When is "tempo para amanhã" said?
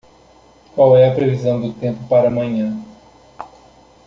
1.73-2.75